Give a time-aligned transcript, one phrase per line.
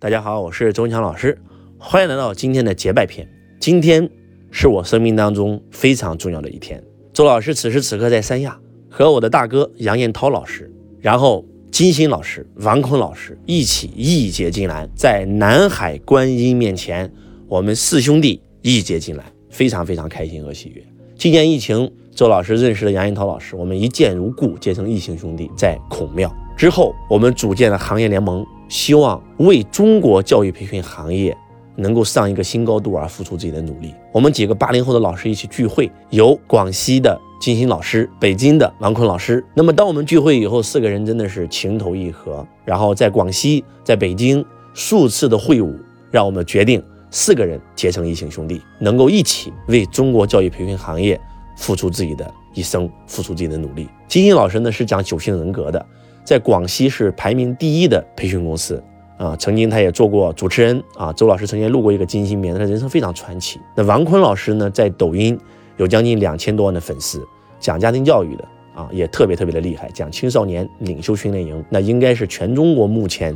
[0.00, 1.36] 大家好，我是周文强老师，
[1.76, 3.28] 欢迎来到今天的结拜篇。
[3.58, 4.08] 今天
[4.52, 6.80] 是我生命当中非常重要的一天。
[7.12, 17.12] 周老师此时此刻在三亚，和我的大哥杨彦涛老师，然后金星老师、王坤老师一起义结金兰，在南海观音面前，
[17.48, 20.84] 我们四兄弟义结金兰，非常非常开心和喜悦。
[21.16, 28.46] 今年疫情，周老师认识了杨彦涛老师，我们一见如故，结成异姓兄弟，在孔庙之后，我们组建了行业联盟。
[28.68, 31.36] 希望为中国教育培训行业
[31.76, 33.94] 能够上一个新高度而付出自己的努力。
[34.12, 39.44] 我们几个八零后的老师一起聚会，有广西的金星老师，北京的王坤老师。
[39.54, 42.46] 那么当我们聚会以后，四个人真的是情投意合。
[42.64, 45.72] 然后在广西，在北京数次的会晤，
[46.10, 51.18] 让我们决定四个人结成异姓兄弟，能够一起为中国教育培训行业
[51.56, 53.88] 付出自己的一生，付出自己的努力。
[54.08, 55.86] 金星老师呢是讲九型人格的。
[56.28, 58.82] 在广西是排名第一的培训公司
[59.16, 61.10] 啊，曾经他也做过主持人啊。
[61.14, 63.58] 周老师曾经录过一个金星面，他人生非常传奇。
[63.74, 65.40] 那王坤老师呢，在抖音
[65.78, 67.26] 有将近两千多万的粉丝，
[67.58, 73.34] 讲家庭教育的啊，也特别特别的厉害，讲青少年领袖训练营，那应该是全中国目前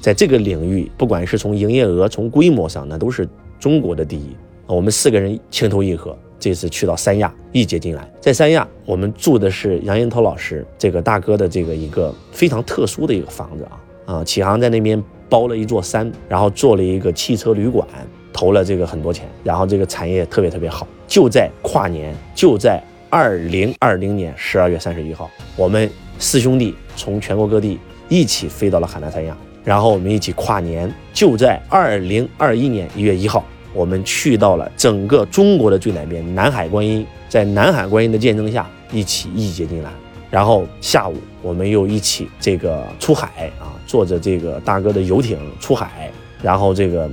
[0.00, 3.28] 在这个领域，不管是从营业额、从规模上，那都是
[3.60, 4.36] 中国的第一。
[4.66, 6.18] 我们四个人情投意合。
[6.42, 14.24] 这次去到三亚，一结进来，在三亚，我们住的是杨延涛老师这个大哥的这个一个非常特殊的一个房子啊啊！
[14.24, 17.86] 启航在那边包了一座山，然后做了一个汽车旅馆，
[18.32, 20.84] 投了这个很多钱，然后这个产业特别特别好。
[21.06, 33.44] 就在跨年，就在二零二零年十二月三十一号，我们四兄弟从全国各地一起飞到了海南三亚，然后我们一起跨年，就在二零二一年一月一号。
[33.74, 39.92] 我们去到了整个中国的最南边南海观音，在南海观音的见证下，一起义结金兰。
[40.30, 46.10] 然后下午我们又一起这个出海啊，坐着这个大哥的游艇出海，
[46.42, 47.10] 然后这个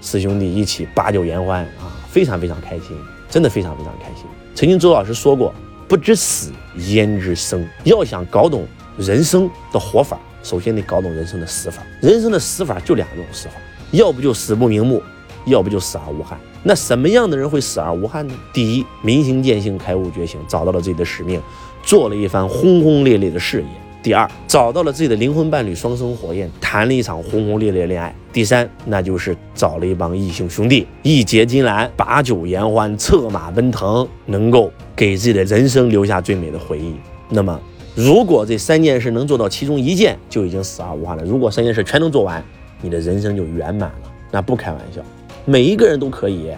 [0.00, 2.96] 四兄弟一起把酒言欢啊，非常非常开心，
[3.28, 4.24] 真的非常非常开心。
[4.54, 5.54] 曾经周老师说过，
[5.86, 6.50] 不知死
[6.88, 7.66] 焉知生？
[7.84, 8.66] 要想搞懂
[8.96, 11.82] 人生的活法，首先得搞懂人生的死法。
[12.00, 13.54] 人生的死法就两种死法，
[13.90, 15.02] 要不就死不瞑目。
[15.44, 16.38] 要不就死而无憾。
[16.62, 18.34] 那什么样的人会死而无憾呢？
[18.52, 21.40] 第一，明心见性，开悟觉醒，找到了自己的使命，
[21.82, 23.66] 做了一番轰轰烈烈的事业。
[24.02, 28.12] 第二，找到了自己的灵魂伴侣，双生火焰，谈了一场轰轰烈烈恋爱。
[28.32, 36.94] 第三，那就是找了一帮异性兄弟，义结金兰，把酒言欢，策马奔腾，能够给自己的人生留下最美的回忆。
[37.28, 37.60] 那么，
[37.94, 41.24] 如果这三件事能做到其中一件，就已经死而无憾了。
[41.24, 42.44] 如果三件事全能做完，
[42.80, 44.12] 你的人生就圆满了。
[44.32, 45.00] 那不开玩笑。
[45.44, 46.50] 每一个人都可以，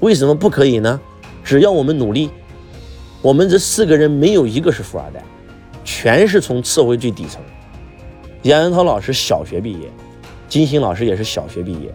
[0.00, 1.00] 为什么不可以呢？
[1.42, 2.28] 只要我们努力，
[3.22, 5.24] 我们这四个人没有一个是富二代，
[5.84, 7.40] 全是从社会最底层。
[8.42, 9.90] 杨元涛老师小学毕业，
[10.48, 11.94] 金星老师也是小学毕业，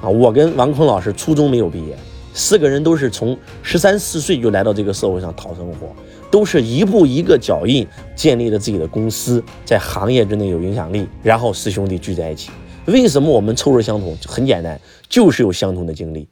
[0.00, 1.94] 啊，我跟王坤老师初中没有毕业，
[2.32, 5.94] 四个人都是从十三四岁就来到这个社会上讨生活，
[6.30, 12.50] 都是一步一个脚印建立了自己的公司，在行业之内有影响力，然后四兄弟聚在一起。
[12.86, 14.16] 为什么我们臭味相同？
[14.26, 16.26] 很简单，就是有相同的经历，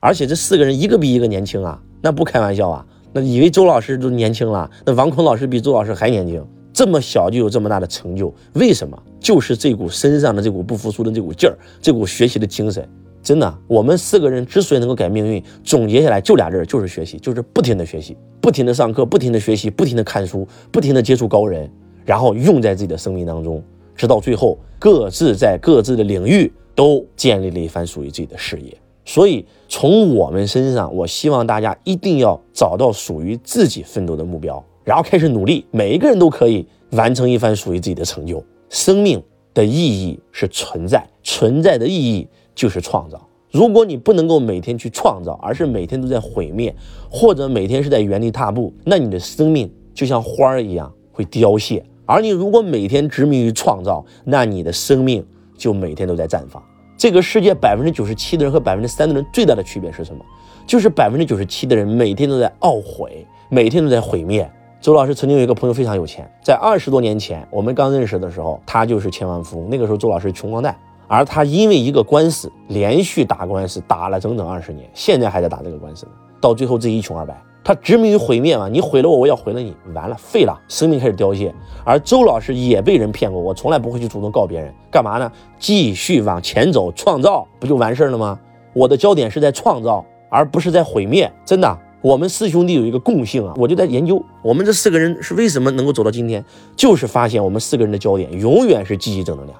[0.00, 9.02] 而且这四个人一个比一个年轻啊，那不开玩笑啊，那以为周老师都年轻了，那王坤老师比周老师还年轻，这么小就有这么大的成就，为什么？
[9.18, 12.86] 就是这股身上的这股不服输的这股劲儿，这股学习的精神，
[13.22, 21.68] 真的，我们四个人之所以能够改命运，总结下来就俩字儿，就是学习，就是不停的学习，不停的上课，不停的学习，不停的看书，不停的接触高人，
[22.04, 23.62] 然后用在自己的生命当中。
[23.98, 28.72] 直到最后，各自在各自的领域都建立了一番属于自己的事业。
[29.04, 35.66] 所以，从我们身上，我希望大家一定要找到属于自己奋斗的目标，然后开始努力。
[35.72, 38.42] 每一个人都可以完成一番属于自己的成就。
[38.68, 39.20] 生命
[39.52, 43.20] 的意义是存在，存在的意义就是创造。
[43.50, 46.72] 如果你不能够每天去创造，而是每天都在毁灭，
[47.10, 51.82] 或者每天是在原地踏步，那你的生命就像花儿一样会凋谢。
[52.08, 55.22] 而你如果每天执迷于创造，那你的生命
[55.58, 56.62] 就每天都在绽放。
[56.96, 60.24] 这个世界百分之九十七的人和百分之三的人最大的区别是什么？
[60.66, 64.50] 就是百分之九十七的人每天都在懊悔，每天都在毁灭。
[64.80, 69.68] 周老师曾经有一个朋友非常有钱，在二十多年前我们刚认识的时候，他就是千万富翁。
[69.68, 70.74] 那个时候周老师穷光蛋，
[71.08, 77.36] 而他因为一个官司连续打官司打了整整二十年，现在还在打这个官司呢，到最后自己一穷二白。
[77.64, 78.66] 他执迷于毁灭嘛？
[78.68, 81.54] 你毁了我，我要毁了你，完了，废了，生命开始凋谢。
[81.84, 85.30] 而周老师也被人骗过，我从来不会去主动告别人，干嘛呢？
[85.58, 88.38] 继续往前走，创造，不就完事儿了吗？
[88.72, 91.30] 我的焦点是在创造，而不是在毁灭。
[91.44, 96.42] 真的，我们四兄弟有一个共性啊，我就在研究，我们这四个人是为什么能够走到今天，
[96.74, 99.58] 就是发现我们四个人的焦点永远是积极正能量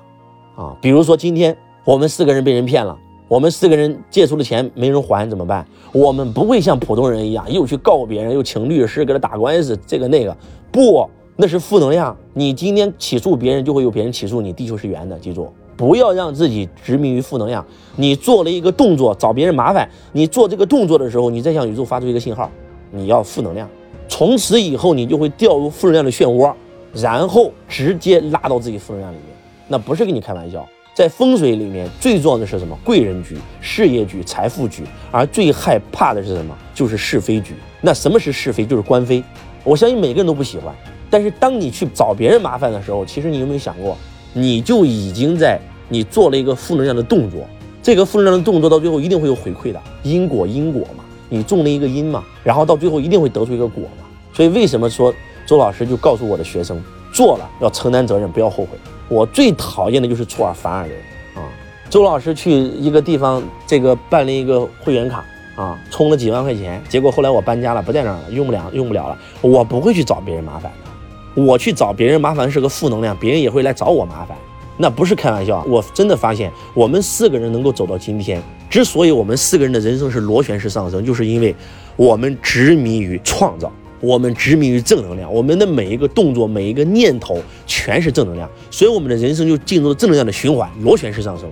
[0.58, 0.76] 啊。
[0.82, 5.64] 比如说今天我们四个人被人骗了，我们四个人借出的钱没人还怎么办？
[5.92, 10.36] 我们不会像普通人一样又去告别人，又请律师给他打官司，这个那个
[10.72, 12.14] 不，那是负能量。
[12.34, 14.52] 你今天起诉别人，就会有别人起诉你。
[14.52, 17.64] 地球是圆的，记住，不要让自己执迷于负能量。
[17.96, 22.50] 你做了一个动作找别人麻烦，你做这个动作的时候，你再向宇宙发出一个信号，
[22.90, 23.68] 你要负能量。
[24.08, 26.52] 从此以后，你就会掉入负能量的漩涡，
[26.92, 29.37] 然后直接拉到自己负能量里面。
[29.68, 30.66] 那不是跟你开玩笑。
[30.94, 32.76] 在风水里面，最重要的是什么？
[32.82, 34.82] 贵人局、事业局、财富局，
[35.12, 36.52] 而最害怕的是什么？
[36.74, 37.54] 就是是非局。
[37.80, 38.66] 那什么是是非？
[38.66, 39.22] 就是官非。
[39.62, 40.74] 我相信每个人都不喜欢。
[41.08, 43.96] 但是当你去找别人麻烦的时候，其实你有没有想过，
[44.32, 47.46] 你就已经在你做了一个负能量的动作。
[47.80, 54.04] 这个负能量的动作到最后一定会有回馈的，因果因果嘛，你种了一个因嘛，然后到最后一定会得出一个果嘛。
[54.34, 55.14] 所以为什么说
[55.46, 56.82] 周老师就告诉我的学生，
[57.12, 58.70] 做了要承担责任，不要后悔。
[59.08, 60.98] 我最讨厌的就是出尔反尔的人
[61.34, 61.48] 啊！
[61.88, 65.24] 周老师去一个地方，这个办了一个会员卡
[65.56, 69.18] 啊，充了几万块钱，结果后来我搬家了，不在那儿了，用不了，用不了了。
[69.40, 74.36] 我不会去找别人麻烦的，我去找别人麻烦是个负能量，别人也会来找我麻烦，
[74.76, 75.64] 那不是开玩笑。
[75.66, 81.54] 我真的发现，我们四个人能够走到今天，之所以我们四个人的人生是螺旋式上升，就是因为
[81.96, 83.72] 我们执迷于创造。
[84.00, 91.50] 我们执迷于正能量，我们的每一个动作、每一个念头全是正能量，所以我们的人生就进入了正能量的循环，螺旋式上升。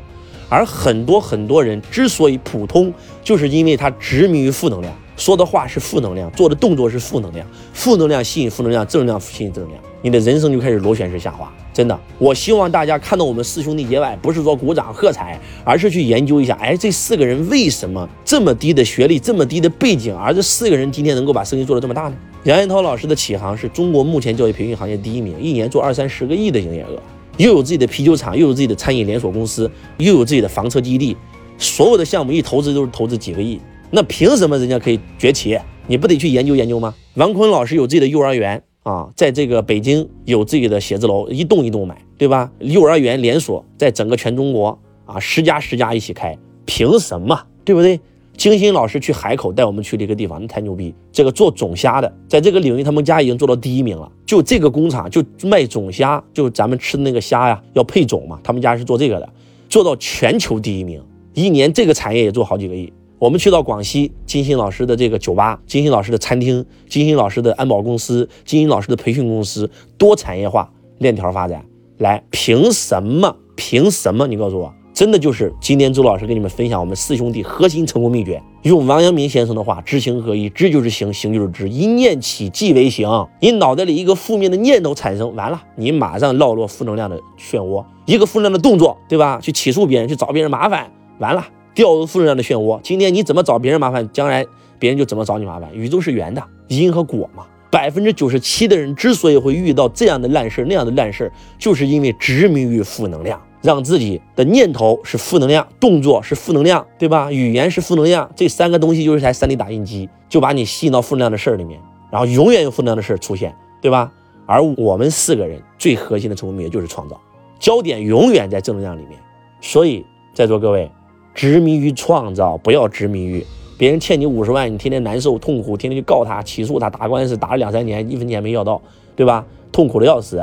[0.49, 2.93] 而很多很多人之所以普通，
[3.25, 11.53] 就是因为他执迷于负能量，说的话是负能量，做的动作是负能量，负能量吸引负能量，正能量吸引正能量，你的人生就开始螺旋式下滑。
[11.75, 22.17] 真的，我希望大家看到我们四兄弟结拜，不是说鼓掌喝彩，而是去研究一下，哎，这四个人为什么这么低的学历，这么低的背景，而这四个人今天能够把生意做得这么大呢？
[22.47, 27.03] 杨彦涛老师的启航是中国目前教育培训行业第一名，一年做二三十个亿的营业额，
[27.39, 31.17] 又有自己的啤酒厂，又有自己的餐饮连锁公司，又有自己的房车基地，
[31.59, 33.61] 所有的项目一投资都是投资几个亿，
[33.91, 35.59] 那凭什么人家可以崛起？
[35.89, 36.95] 你不得去研究研究吗？
[37.15, 38.63] 王坤老师有自己的幼儿园。
[38.85, 42.53] 啊，在这个北京有自己的写字楼，一栋一栋买，对吧？
[42.61, 47.37] 幼儿园连锁在整个全中国啊，十家十家一起开，凭什么？
[47.65, 47.99] 对不对？
[48.37, 50.95] 金星老师去海口带我们去了一个地方，那太牛逼！
[51.11, 54.11] 这个做种虾的，在这个领域他们家已经做到第一名了。
[54.27, 59.29] 就这个工厂就卖种虾，就咱们吃的那个虾呀，要配种嘛，他们家是做这个的，
[59.69, 61.03] 做到全球第一名，
[61.35, 62.93] 一年这个产业也做好几个亿。
[63.19, 71.65] 我们去到广西金星老师的这个酒吧，金星老师的餐厅，金星老师的安保公司，金星老师的培训公司，多产业化链条发展，
[71.97, 73.35] 来凭什么？
[73.57, 74.27] 凭什么？
[74.27, 78.43] 你告诉我，真的就是今天周老师跟你们分享我们四兄弟核心成功秘诀。
[78.63, 83.07] 用王阳明先生的话，知行合一，知就是行，行就是知，一念起即为行。
[83.43, 87.85] 你脑袋里一个负面的念头产生，完了，你马上落入负能量的漩涡。
[88.07, 89.39] 一个负能量的动作，对吧？
[89.43, 91.47] 去起诉别人，去找别人麻烦，完了。
[91.75, 92.81] 掉入负能量的漩涡。
[92.83, 94.47] 今天你怎么找别人麻烦，将来
[94.79, 95.69] 别人就怎么找你麻烦。
[95.75, 97.45] 宇宙是圆的，因和果嘛。
[97.71, 107.31] 百分之九十七的人之所以会遇到这样的烂事那样的烂事就是因为执迷于负能量，让自己的念头是负能量，动作是负能量，对吧？
[107.31, 111.81] 语言是负能量，这三个东西就是台 3D 打印机，就把你吸引到负能量的事儿里面，
[112.11, 114.11] 然后永远有负能量的事儿出现，对吧？
[114.47, 117.21] 而我们四个人最核心的成功秘诀就是创造，
[117.59, 119.19] 焦点永远在正能量里面。
[119.61, 120.91] 所以在座各位。
[121.35, 123.45] 执迷于创造，不要执迷于
[123.77, 128.81] 别人欠你五十万，你天天难受痛苦，天天去告他、起诉他、打官司，打了两三年，一分钱没要到，
[129.15, 129.45] 对吧？
[129.71, 130.43] 痛苦的要死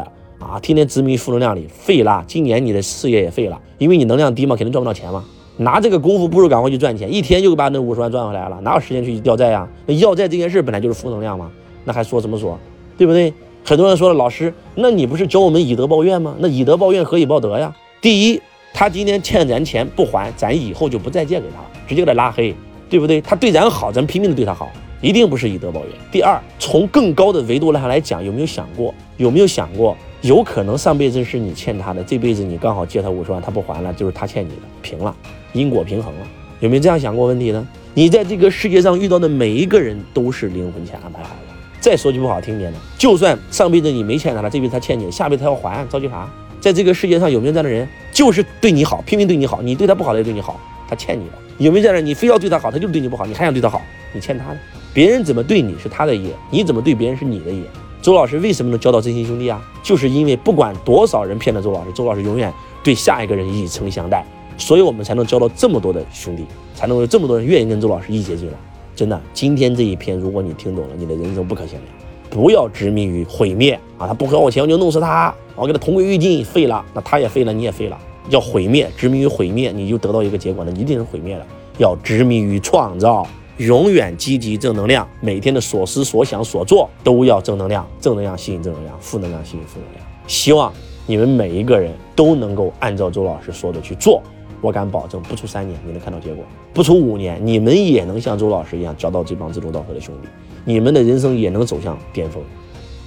[0.53, 0.60] 啊！
[0.60, 2.24] 天天执迷负能量里，废了。
[2.27, 5.25] 今年你的事业也废了，因为你能量低嘛，肯定赚不到钱嘛。
[5.57, 9.67] 拿这个功夫，不如赶快去赚钱，一天就把那五十万赚回来了，哪有时间去要债呀？
[9.88, 11.50] 那要债这件事本来就是负能量嘛，
[11.86, 12.60] 那还说什么说，
[12.95, 13.33] 对不对？
[13.65, 16.36] 很多人说了，老师，那你不是教我们以德报怨吗？
[16.38, 17.75] 那以德报怨，何以报德呀？
[18.00, 18.39] 第一。
[18.75, 22.55] 他今天欠咱钱不还，咱以后就不再借给他了，直接给他拉黑，
[22.89, 23.22] 对不对？
[23.22, 25.89] 他对咱好，咱拼命的对他好，一定不是以德报怨。
[26.12, 28.91] 第二，从更高的维度上来讲，有没有想过？
[29.17, 35.13] 有没有想过，有可能上辈子是你欠他的，这辈子你刚好借他五十万，他不还了，就是他欠你的，平了，
[35.51, 36.27] 因果平衡了。
[36.62, 37.68] 有没有这样想过问题呢？
[37.94, 41.53] 你在这个世界上遇到的每一个人都是灵魂前安排好的。
[41.82, 46.25] 再说句不好听点的，就算上辈子你没欠他了，这辈子他欠你，下辈子他要还，着急啥？
[46.62, 51.34] 在这个世界上有没有这样的人，就是对你好，拼命对你好，你对他不好他也对你好，他欠你的。
[51.58, 53.82] 有没有这样的人，你非要对他好，他就是对你不好，你还想对他好，
[54.13, 54.58] 你欠他的。
[54.94, 57.62] 别人怎么对你是他的业，你怎么对别人是你的业。
[58.03, 59.65] 周老师为什么能交到真心兄弟啊？
[59.81, 64.25] 就是因为不管多少人骗了周老师，周老师永远对下一个人以诚相待，
[64.57, 66.43] 所以我们才能交到这么多的兄弟，
[66.75, 68.57] 才能有这么多人愿意跟周老师一结进来。
[68.93, 71.83] 真的，今天这一篇，如果你听懂了，你的人生不可限量。
[72.29, 74.05] 不要执迷于毁灭啊！
[74.05, 77.98] 他不还我钱，我就弄死他，我给他同归于尽，废了，那他也废了，你也废了。
[78.29, 81.45] 要毁灭，执迷于毁灭，你就得到一个结果，那一定是毁灭的。
[81.77, 83.25] 要执迷于创造，
[83.57, 90.05] 永远积极正能量，每天的所思所想所做都要正能量，正能量吸引正能量，负能量吸引负能量。
[90.27, 90.74] 希望
[91.05, 94.24] 你们每一个人都能够按照周老师说的去做，
[94.60, 96.43] 我敢保证，不出三年你能看到结果，
[96.74, 100.27] 不出五年你们也能像周老师一样找到这帮志同道合的兄弟，
[100.65, 102.41] 你们的人生也能走向巅峰，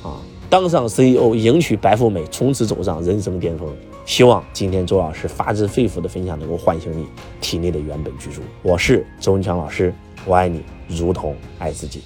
[0.03, 3.69] 啊，当上 CEO，迎娶白富美，从此走上人生巅峰。
[4.05, 7.05] 希望今天周老师发自肺腑的分享能够唤醒你
[7.41, 8.41] 体内的原本居住。
[8.62, 9.93] 我是周文强老师，
[10.26, 12.02] 我爱你如同爱自己。